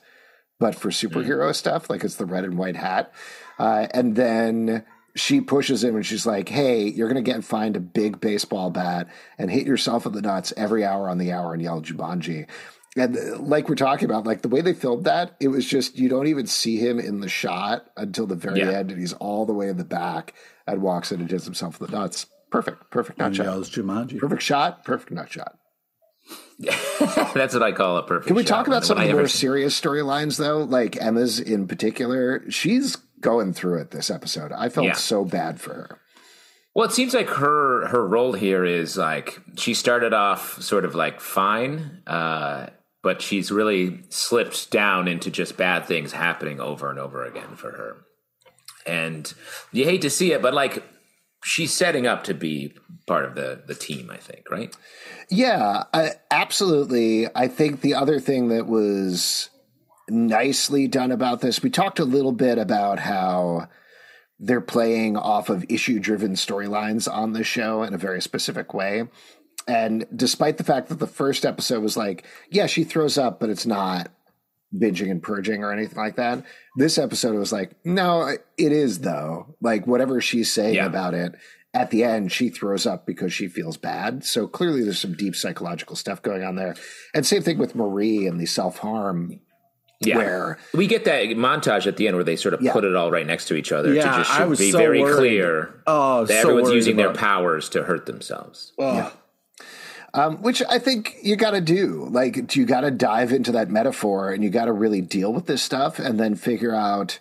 [0.59, 3.11] but for superhero stuff, like it's the red and white hat.
[3.59, 7.45] Uh, and then she pushes him and she's like, Hey, you're going to get and
[7.45, 11.31] find a big baseball bat and hit yourself in the nuts every hour on the
[11.31, 12.47] hour and yell Jumanji.
[12.95, 15.97] And uh, like we're talking about, like the way they filmed that, it was just,
[15.97, 18.71] you don't even see him in the shot until the very Yeah.
[18.71, 18.91] end.
[18.91, 20.33] And he's all the way in the back
[20.65, 22.25] and walks in and hits himself in the nuts.
[22.51, 22.89] Perfect.
[22.91, 23.43] Perfect nut And shot.
[23.45, 24.17] yells Jumanji.
[24.19, 24.83] Perfect shot.
[24.85, 25.55] Perfect nut shot.
[27.33, 28.27] That's what I call a perfect.
[28.27, 30.63] Can we talk about some of the more see- serious storylines, though?
[30.63, 34.51] Like Emma's in particular, she's going through it this episode.
[34.51, 34.93] I felt Yeah.
[34.93, 35.99] so bad for her.
[36.75, 40.93] Well, it seems like her her role here is like she started off sort of
[40.95, 42.67] like fine, uh,
[43.01, 47.71] but she's really slipped down into just bad things happening over and over again for
[47.71, 47.95] her.
[48.85, 49.31] And
[49.71, 50.83] you hate to see it, but like
[51.43, 52.73] she's setting up to be
[53.05, 54.09] part of the the team.
[54.11, 54.75] I think, right?
[55.29, 57.27] Yeah, I, absolutely.
[57.35, 59.49] I think the other thing that was
[60.09, 63.67] nicely done about this, we talked a little bit about how
[64.39, 69.03] they're playing off of issue driven storylines on the show in a very specific way.
[69.67, 73.49] And despite the fact that the first episode was like, yeah, she throws up, but
[73.49, 74.09] it's not
[74.75, 76.43] binging and purging or anything like that.
[76.77, 79.55] This episode was like, no, it is though.
[79.61, 80.85] Like whatever she's saying Yeah.
[80.85, 81.35] about it,
[81.73, 84.23] at the end she throws up because she feels bad.
[84.25, 86.75] So clearly there's some deep psychological stuff going on there.
[87.13, 89.39] And same thing with Marie and the self harm
[90.01, 90.17] Yeah.
[90.17, 92.73] where We get that montage at the end where they sort of Yeah.
[92.73, 94.77] put it all right next to each other Yeah, to just I was be so
[94.79, 95.15] very worried.
[95.17, 98.73] clear Oh, that so everyone's worried using their powers to hurt themselves.
[98.79, 99.13] Oh.
[100.13, 102.07] Um, which I think you got to do.
[102.09, 105.45] Like, you got to dive into that metaphor and you got to really deal with
[105.45, 107.19] this stuff and then figure out,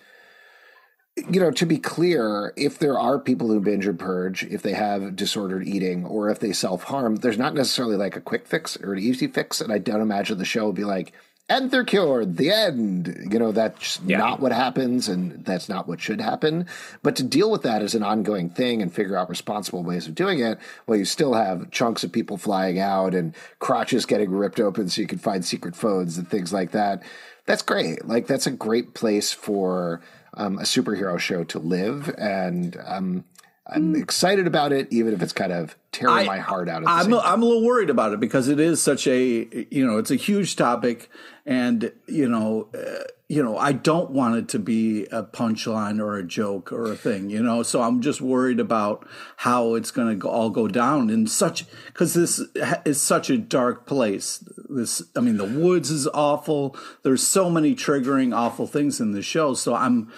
[1.17, 4.75] you know, to be clear, if there are people who binge or purge, if they
[4.75, 8.77] have disordered eating or if they self harm, there's not necessarily like a quick fix
[8.77, 9.61] or an easy fix.
[9.61, 11.13] And I don't imagine the show will be like,
[11.49, 13.29] and they're cured, the end.
[13.31, 14.19] You know, that's Yeah.
[14.19, 16.67] not what happens and that's not what should happen.
[17.03, 20.15] But to deal with that as an ongoing thing and figure out responsible ways of
[20.15, 24.59] doing it, well, you still have chunks of people flying out and crotches getting ripped
[24.59, 27.03] open so you can find secret phones and things like that.
[27.47, 28.07] That's great.
[28.07, 30.01] Like, that's a great place for
[30.35, 32.13] um, a superhero show to live.
[32.19, 33.25] And um,
[33.69, 36.85] I'm excited about it, even if it's kind of tearing I- my heart out.
[36.87, 37.19] I'm a.
[37.19, 40.17] I'm a little worried about it because it is such a you know it's a
[40.17, 41.11] huge topic
[41.45, 46.17] and you know uh, you know I don't want it to be a punchline or
[46.17, 50.21] a joke or a thing you know so I'm just worried about how it's going
[50.21, 52.41] to all go down in such because this
[52.85, 57.75] is such a dark place this I mean the woods is awful there's so many
[57.75, 60.13] triggering awful things in the show so I'm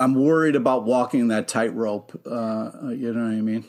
[0.00, 3.64] I'm worried about walking that tightrope uh, you know what I mean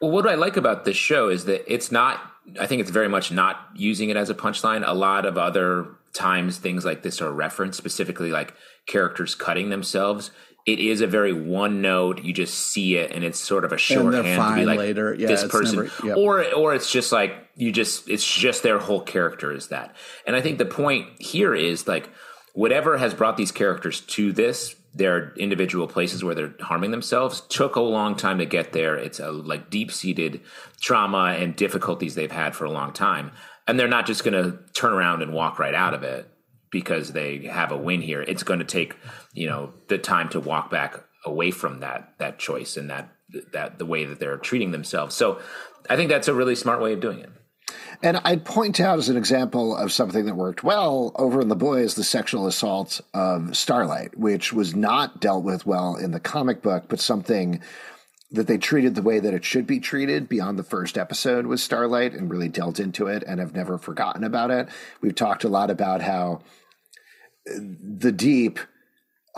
[0.00, 2.20] Well, what I like about this show is that it's not.
[2.60, 4.82] I think it's very much not using it as a punchline.
[4.86, 8.52] A lot of other times, things like this are referenced, specifically like
[8.86, 10.30] characters cutting themselves.
[10.66, 12.22] It is a very one note.
[12.22, 15.14] You just see it, and it's sort of a shorthand to be like later.
[15.14, 16.16] Yeah, this person, never- yep.
[16.18, 19.94] or or it's just like you just it's just their whole character is that.
[20.26, 22.10] And I think the point here is like
[22.52, 27.76] whatever has brought these characters to this their individual places where they're harming themselves took
[27.76, 28.96] a long time to get there.
[28.96, 30.40] It's a like deep-seated
[30.80, 33.32] trauma and difficulties they've had for a long time.
[33.66, 36.28] And they're not just going to turn around and walk right out of it
[36.70, 38.22] because they have a win here.
[38.22, 38.96] It's going to take
[39.32, 43.10] you know the time to walk back away from that that choice and that
[43.52, 45.14] that the way that they're treating themselves.
[45.14, 45.40] So
[45.90, 47.30] i think that's a really smart way of doing it
[48.04, 51.56] And I'd point out as an example of something that worked well over in The
[51.56, 56.60] Boys, the sexual assault of Starlight, which was not dealt with well in the comic
[56.60, 57.62] book, but something
[58.30, 61.60] that they treated the way that it should be treated beyond the first episode with
[61.60, 64.68] Starlight and really dealt into it and have never forgotten about it.
[65.00, 66.42] We've talked a lot about how
[67.46, 68.58] the deep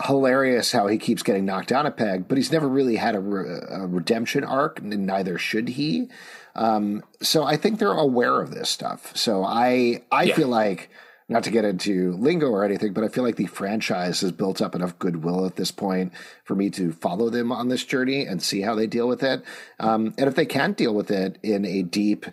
[0.03, 3.19] hilarious how he keeps getting knocked down a peg, but he's never really had a,
[3.19, 6.09] re- a redemption arc, and neither should he.
[6.57, 9.15] Um, so I think they're aware of this stuff.
[9.15, 10.35] So I I yeah.
[10.35, 10.89] feel like
[11.29, 14.61] not to get into lingo or anything, but I feel like the franchise has built
[14.61, 16.13] up enough goodwill at this point
[16.45, 19.43] for me to follow them on this journey and see how they deal with it.
[19.79, 22.25] Um, and if they can't deal with it in a deep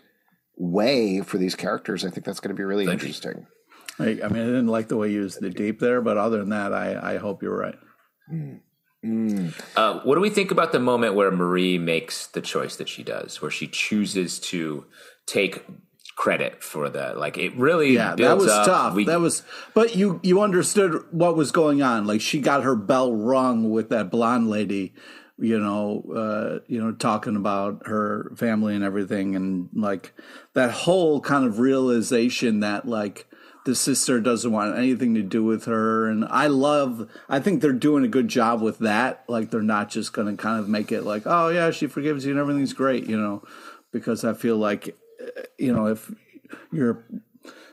[0.57, 3.47] way for these characters, I think that's going to be really Thank interesting.
[3.99, 6.39] I, I, mean, I didn't like the way you used the deep there, but other
[6.39, 7.79] than that, I, I hope you're right.
[8.33, 8.61] Mm.
[9.05, 9.53] Mm.
[9.77, 13.03] Uh, what do we think about the moment where Marie makes the choice that she
[13.03, 14.87] does, where she chooses to
[15.27, 15.65] take
[16.17, 17.19] credit for that?
[17.19, 18.67] Like it really, yeah, that was up.
[18.67, 18.95] tough.
[18.95, 19.43] We, that was,
[19.75, 22.07] but you you understood what was going on.
[22.07, 24.95] Like she got her bell rung with that blonde lady,
[25.39, 30.15] you know, uh, you know, talking about her family and everything, and like
[30.55, 33.27] that whole kind of realization that like
[33.65, 37.73] the sister doesn't want anything to do with her and i love i think they're
[37.73, 39.25] doing a good job with that.
[39.27, 42.25] Like they're not just going to kind of make it like oh yeah she forgives
[42.25, 43.43] you and everything's great you know?
[43.91, 44.97] Because i feel like
[45.59, 46.13] you know if
[46.73, 47.05] your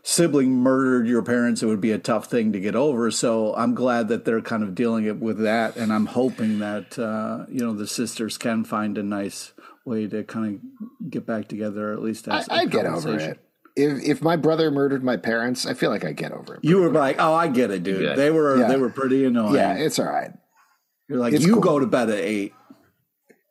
[0.03, 3.11] sibling murdered your parents it would be a tough thing to get over.
[3.11, 6.97] So i'm glad that they're kind of dealing it with that and i'm hoping that
[6.97, 9.51] uh, you know the sisters can find a nice
[9.83, 13.39] way to kind of get back together at least as I, I get over it
[13.75, 16.63] if if my brother murdered my parents, I feel like I get over it.
[16.63, 18.17] You were like, oh, I get it, dude.
[18.17, 18.67] They were yeah.
[18.67, 19.55] they were pretty annoying.
[19.55, 20.31] Yeah, it's all right.
[21.07, 21.61] You're like, it's you cool.
[21.61, 22.53] go to bed at eight.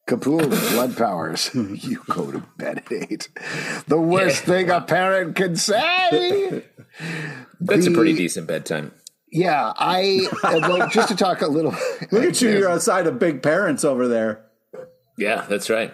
[0.09, 1.51] Kapul blood powers.
[1.55, 3.29] you go to bed at eight.
[3.87, 4.55] The worst yeah.
[4.55, 6.65] thing a parent can say.
[7.61, 8.93] That's the, a pretty decent bedtime.
[9.33, 11.71] Yeah, I like just to talk a little.
[12.11, 12.51] Look at you!
[12.51, 14.47] You're outside of big parents over there.
[15.17, 15.93] Yeah, that's right.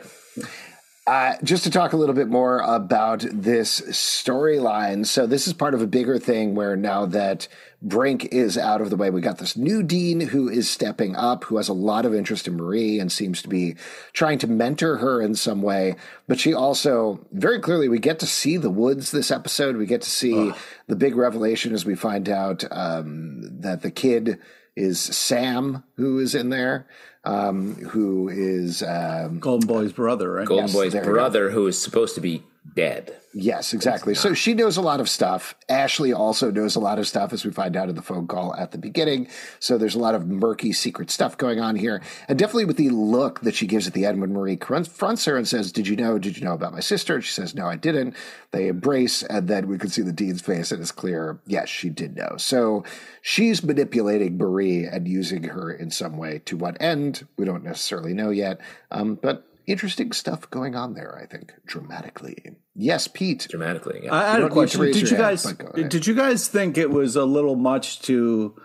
[1.07, 5.07] Uh, just to talk a little bit more about this storyline.
[5.07, 7.47] So, this is part of a bigger thing where now that
[7.81, 11.45] Brink is out of the way, we got this new dean who is stepping up,
[11.45, 13.77] who has a lot of interest in Marie and seems to be
[14.14, 15.95] trying to mentor her in some way.
[16.27, 19.77] But she also, very clearly, we get to see the woods this episode.
[19.77, 20.59] We get to see Ugh.
[20.88, 24.40] the big revelation as we find out um, that the kid
[24.75, 26.88] is Sam, who is in there
[27.27, 30.47] um, who is um, Golden Boy's brother, right?
[30.47, 33.17] Golden yes, Boy's brother, who is supposed to be dead.
[33.39, 34.15] Yes, exactly.
[34.15, 35.55] So she knows a lot of stuff.
[35.69, 38.55] Ashley also knows a lot of stuff, as we find out in the phone call
[38.55, 39.29] at the beginning.
[39.61, 42.01] So there's a lot of murky secret stuff going on here.
[42.29, 45.37] And definitely with the look that she gives at the end when Marie confronts her
[45.37, 46.19] and says, Did you know?
[46.19, 47.17] Did you know about my sister?
[47.17, 48.15] And she says, No, I didn't.
[48.53, 51.91] They embrace, and then we can see the dean's face, and it's clear, yes, she
[51.91, 52.37] did know.
[52.39, 52.85] So
[53.21, 56.41] she's manipulating Marie and using her in some way.
[56.47, 57.27] To what end?
[57.37, 58.61] We don't necessarily know yet.
[58.91, 62.57] Um, but interesting stuff going on there, I think, dramatically.
[62.75, 63.47] Yes, Pete.
[63.51, 64.03] Dramatically.
[64.05, 64.15] Yeah.
[64.15, 64.83] I had a question.
[64.83, 65.43] Did you guys
[65.75, 68.57] did you guys think it was a little much to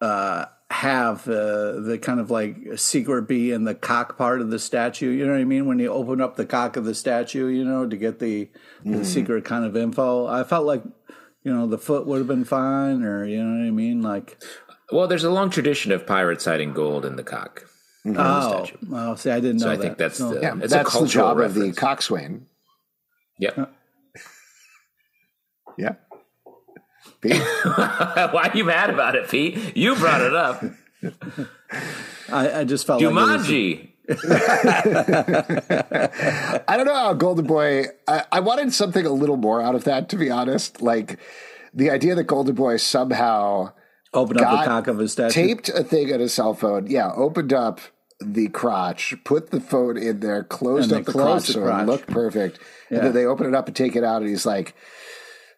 [0.00, 4.58] uh, have uh, the kind of like secret be in the cock part of the
[4.58, 5.10] statue?
[5.10, 5.66] You know what I mean?
[5.66, 8.50] When you open up the cock of the statue, you know, to get the,
[8.84, 9.04] the mm.
[9.04, 10.26] secret kind of info.
[10.26, 10.82] I felt like
[11.42, 14.42] you know the foot would have been fine, or you know what I mean, like.
[14.92, 17.64] Well, there's a long tradition of pirates hiding gold in the cock.
[18.06, 18.20] Mm-hmm.
[18.20, 19.66] Oh, well, see, I didn't know.
[19.66, 19.82] So I that.
[19.82, 20.34] think that's no.
[20.34, 21.56] the, yeah, that's the job reference.
[21.56, 22.46] of the coxswain.
[23.38, 23.72] Yep.
[25.78, 25.94] yeah.
[27.22, 27.40] Pete?
[27.64, 29.76] Why are you mad about it, Pete?
[29.76, 30.62] You brought it up.
[32.30, 33.92] I, I, just felt Jumanji.
[34.08, 34.10] Like
[36.68, 37.86] I don't know how Golden Boy.
[38.06, 40.82] I, I wanted something a little more out of that, to be honest.
[40.82, 41.18] Like
[41.72, 43.72] the idea that Golden Boy somehow
[44.12, 46.86] opened up the cock of his statue, taped a thing on his cell phone.
[46.86, 47.80] Yeah, opened up
[48.20, 51.82] the crotch, put the phone in there, closed up the crotch the so crotch.
[51.82, 52.58] it looked perfect.
[52.90, 52.98] Yeah.
[52.98, 54.74] And then they open it up and take it out, and he's like,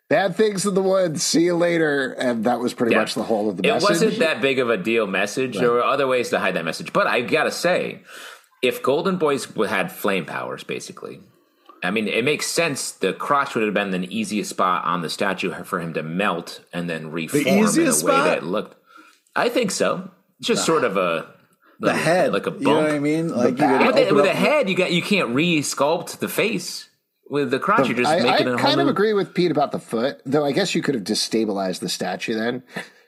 [0.08, 1.22] Bad things in the woods.
[1.24, 2.12] See you later.
[2.12, 3.00] And that was pretty yeah.
[3.00, 3.82] much the whole of the message.
[3.82, 5.56] It wasn't that big of a deal message.
[5.56, 5.62] Right.
[5.62, 6.92] There were other ways to hide that message.
[6.92, 8.02] But I got to say,
[8.62, 11.20] if Golden Boys had flame powers, basically,
[11.82, 12.92] I mean, it makes sense.
[12.92, 16.60] The crotch would have been the easiest spot on the statue for him to melt
[16.72, 18.24] and then reform the in a way spot?
[18.26, 18.76] that looked.
[19.34, 20.10] I think so.
[20.38, 21.34] It's just sort of a
[21.80, 22.62] the like, head, like a bump.
[22.62, 23.28] You know what I mean?
[23.28, 26.88] Like with, the, with a head, you got you can't re-sculpt the face
[27.28, 27.88] with the crotch.
[27.88, 28.54] You're just I, making I it.
[28.56, 30.44] I kind of agree with Pete about the foot, though.
[30.44, 32.62] I guess you could have destabilized the statue then.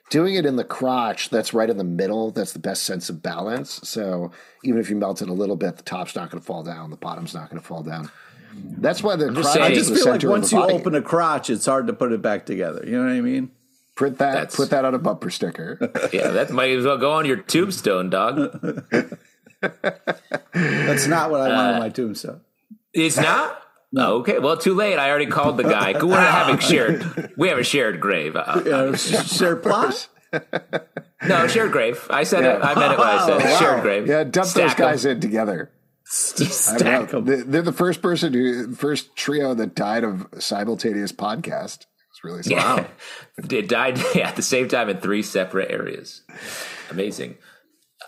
[0.09, 2.31] Doing it in the crotch, that's right in the middle.
[2.31, 3.79] That's the best sense of balance.
[3.83, 4.31] So
[4.63, 6.89] even if you melt it a little bit, the top's not going to fall down,
[6.89, 8.09] the bottom's not going to fall down.
[8.55, 10.73] That's why the crotch saying- I just the feel like once you body.
[10.73, 12.83] open a crotch, it's hard to put it back together.
[12.83, 13.51] You know what I mean?
[13.99, 15.77] Put that That's- put that on a bumper sticker.
[16.13, 18.37] Yeah, that might as well go on your tombstone, dog.
[20.53, 22.41] That's not what I want on my tombstone.
[22.93, 23.61] It's not.
[23.91, 24.15] No.
[24.19, 24.39] okay.
[24.39, 24.97] Well, too late.
[24.97, 26.01] I already called the guy.
[26.01, 27.33] We're having shared.
[27.37, 28.35] We have a shared grave.
[28.35, 30.07] Uh, Uh, share plot?
[31.27, 32.05] no, shared grave.
[32.09, 32.63] I said it.
[32.63, 33.59] I meant it when I said Wow.
[33.59, 34.07] shared grave.
[34.07, 34.91] yeah, dump Stack those 'em.
[34.91, 35.71] guys in together.
[36.05, 37.17] Stack I don't know.
[37.19, 37.25] 'em.
[37.25, 41.85] They- They're the first person who first trio that died of simultaneous podcast.
[42.19, 42.89] It's really sad.
[43.37, 43.57] Yeah.
[43.59, 46.21] it died at the same time in three separate areas.
[46.89, 47.37] Amazing.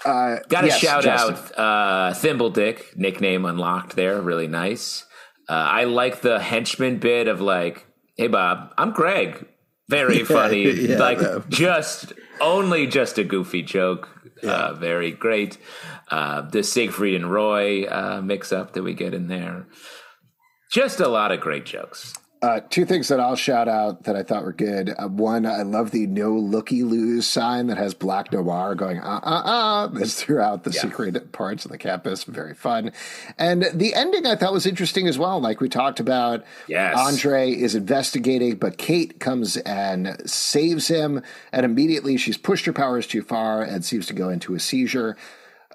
[0.03, 1.35] Uh, Got to yes, shout Justin.
[1.57, 4.19] out uh, Thimble Dick, nickname unlocked there.
[4.21, 5.05] Really nice.
[5.49, 7.85] Uh, I like the henchman bit of like,
[8.17, 9.47] hey, Bob, I'm Greg.
[9.89, 10.69] Very funny.
[10.71, 14.09] yeah, like, that- just only just a goofy joke.
[14.43, 15.57] Uh, very great.
[16.09, 19.67] Uh, the Siegfried and Roy uh, mix up that we get in there.
[20.71, 22.13] Just a lot of great jokes.
[22.43, 24.95] Uh, two things that I'll shout out that I thought were good.
[24.97, 29.19] Uh, one, I love the no looky lose sign that has black noir going uh
[29.23, 29.87] uh.
[29.87, 32.23] That's throughout the secret parts of the campus.
[32.23, 32.93] Very fun.
[33.37, 35.39] And the ending I thought was interesting as well.
[35.39, 36.97] Like we talked about, Yes.
[36.97, 41.21] Andre is investigating, but Kate comes and saves him.
[41.51, 45.15] And immediately she's pushed her powers too far and seems to go into a seizure.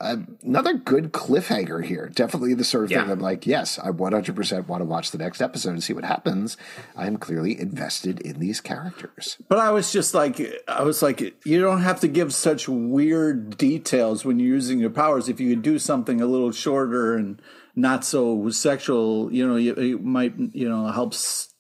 [0.01, 2.09] Uh, another good cliffhanger here.
[2.15, 5.41] Definitely the sort of thing I'm like, yes, I 100% want to watch the next
[5.41, 6.57] episode and see what happens.
[6.97, 9.39] I am clearly invested in these characters.
[9.49, 13.57] But I was just like, I was like, you don't have to give such weird
[13.57, 15.29] details when you're using your powers.
[15.29, 17.41] If you could do something a little shorter and
[17.75, 21.53] not so sexual, you know, you- it might, you know, helps.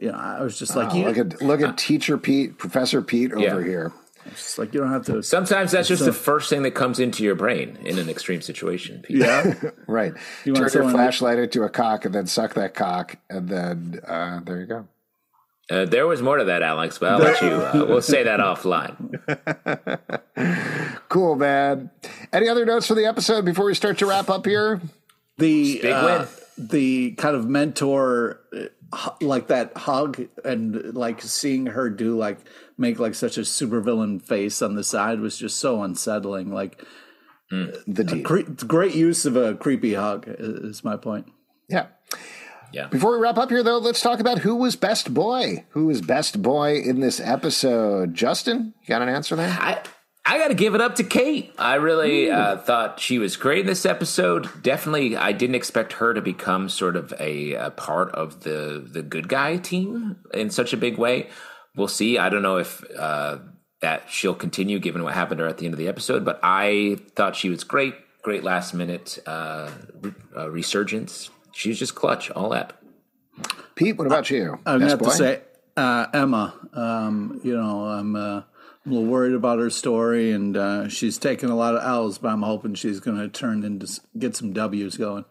[0.00, 3.02] You know, I was just like, Oh, you, look at look at Teacher Pete, Professor
[3.02, 3.64] Pete over Yeah.
[3.66, 3.92] here.
[4.30, 5.22] Just like you don't have to.
[5.22, 9.02] Sometimes that's just the first thing that comes into your brain in an extreme situation.
[9.02, 9.18] Pete.
[9.18, 9.54] Yeah,
[9.86, 10.12] Right.
[10.44, 14.00] You Turn want your flashlight into a cock and then suck that cock, and then
[14.06, 14.88] uh, there you go.
[15.70, 17.48] Uh, there was more to that, Alex, but I'll let you.
[17.48, 19.20] Uh, we'll say that offline.
[21.08, 21.90] Cool, man.
[22.32, 24.80] Any other notes for the episode before we start to wrap up here?
[25.38, 26.26] the Big uh,
[26.58, 28.40] the kind of mentor
[28.92, 32.38] uh, like that hug and like seeing her do like
[32.78, 36.82] make like such a supervillain face on the side was just so unsettling like
[37.50, 38.24] The deed.
[38.24, 41.26] cre- great use of a creepy hug is my point
[41.68, 41.86] Yeah.
[42.72, 42.88] Yeah.
[42.88, 45.64] Before we wrap up here, though, let's talk about who was best boy.
[45.70, 48.12] Who was best boy in this episode?
[48.14, 49.48] Justin, you got an answer there?
[49.58, 49.80] I
[50.26, 51.54] I got to give it up to Kate.
[51.58, 54.50] I really uh, thought she was great in this episode.
[54.62, 59.00] Definitely, I didn't expect her to become sort of a, a part of the the
[59.00, 61.30] good guy team in such a big way.
[61.78, 62.18] We'll see.
[62.18, 63.38] I don't know if uh,
[63.80, 66.40] that she'll continue given what happened to her at the end of the episode, but
[66.42, 67.94] I thought she was great.
[68.22, 69.70] Great last minute uh,
[70.36, 71.30] uh, resurgence.
[71.52, 72.82] She was just clutch all up.
[73.76, 74.58] Pete, what about you?
[74.66, 75.10] i'm gonna Best have boy?
[75.10, 75.40] to say
[75.76, 78.42] uh, emma um, you know i'm uh,
[78.84, 82.16] I'm a little worried about her story, and uh, she's taken a lot of L's,
[82.18, 85.26] but I'm hoping she's going to turn into get some W's going.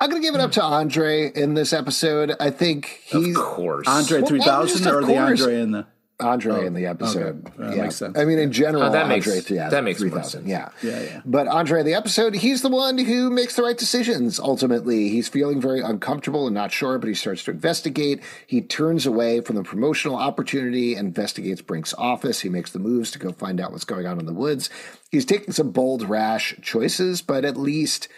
[0.00, 2.32] I'm going to give it up to Andre in this episode.
[2.40, 5.16] I think he's Of course, Andre Well, three thousand just or the.
[5.18, 5.86] Andre in the
[6.20, 7.46] oh, Andre in the episode.
[7.46, 7.56] okay.
[7.58, 7.82] That yeah.
[7.82, 8.18] makes sense.
[8.18, 10.30] I mean, in general, Oh, that makes- Andre three, that makes more 3000.
[10.30, 10.46] sense.
[10.48, 10.68] Yeah.
[10.82, 11.20] Yeah, yeah.
[11.26, 15.10] But Andre in the episode, he's the one who makes the right decisions ultimately.
[15.10, 18.22] He's feeling very uncomfortable and not sure, but he starts to investigate.
[18.46, 22.40] He turns away from the promotional opportunity, investigates Brink's office.
[22.40, 24.70] He makes the moves to go find out what's going on in the woods.
[25.10, 28.08] He's taking some bold, rash choices, but at least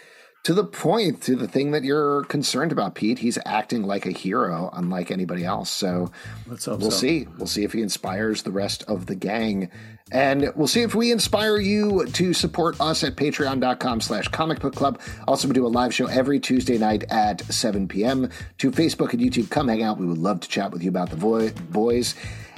[0.43, 4.11] to the point, to the thing that you're concerned about, Pete, he's acting like a
[4.11, 5.69] hero, unlike anybody else.
[5.69, 6.11] So
[6.47, 6.97] Let's hope we'll so.
[6.97, 7.27] see.
[7.37, 9.69] We'll see if he inspires the rest of the gang.
[10.11, 14.75] And we'll see if we inspire you to support us at patreon.com slash comic book
[14.75, 14.99] club.
[15.29, 18.29] Also, we do a live show every Tuesday night at 7 p.m.
[18.57, 19.97] To Facebook and YouTube, come hang out.
[19.97, 22.15] We would love to chat with you about the vo- boys.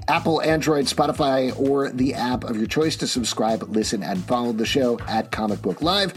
[0.07, 4.65] Apple, Android, Spotify, or the app of your choice to subscribe, listen, and follow the
[4.65, 6.13] show at Comic Book Live.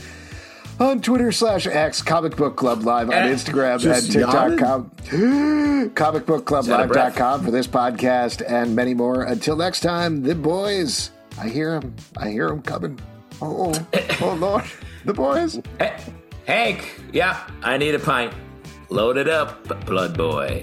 [0.80, 4.58] On Twitter slash X, Comic Book Club Live on Eh, Instagram just and TikTok.
[4.58, 4.90] Com-
[5.94, 9.24] comicbookclublive.com for this podcast and many more.
[9.24, 11.10] Until next time, the boys.
[11.40, 11.94] I hear them.
[12.16, 12.98] I hear them coming.
[13.42, 13.86] Oh, oh,
[14.22, 14.64] oh Lord.
[15.04, 15.60] The boys.
[15.80, 15.96] Hey,
[16.46, 18.32] Hank, yeah, I need a pint.
[18.88, 20.62] Load it up, blood boy.